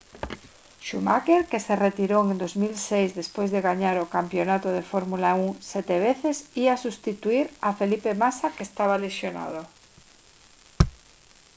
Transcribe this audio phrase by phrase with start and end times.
[0.85, 5.95] schumacher que se retirou en 2006 despois de gañar o campionato de fórmula 1 sete
[6.07, 9.61] veces ía substituír a felipe massa que estaba lesionado